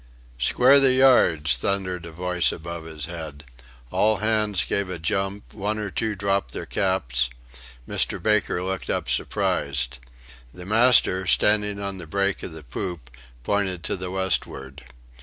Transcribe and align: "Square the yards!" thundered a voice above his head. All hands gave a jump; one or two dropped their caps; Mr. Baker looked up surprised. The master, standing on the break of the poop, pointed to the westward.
"Square 0.39 0.79
the 0.79 0.93
yards!" 0.93 1.57
thundered 1.57 2.07
a 2.07 2.11
voice 2.11 2.51
above 2.51 2.85
his 2.85 3.05
head. 3.05 3.43
All 3.91 4.17
hands 4.17 4.63
gave 4.63 4.89
a 4.89 4.97
jump; 4.97 5.53
one 5.53 5.77
or 5.77 5.91
two 5.91 6.15
dropped 6.15 6.53
their 6.53 6.65
caps; 6.65 7.29
Mr. 7.87 8.19
Baker 8.19 8.63
looked 8.63 8.89
up 8.89 9.07
surprised. 9.07 9.99
The 10.51 10.65
master, 10.65 11.27
standing 11.27 11.79
on 11.79 11.99
the 11.99 12.07
break 12.07 12.41
of 12.41 12.51
the 12.51 12.63
poop, 12.63 13.11
pointed 13.43 13.83
to 13.83 13.95
the 13.95 14.09
westward. 14.09 14.85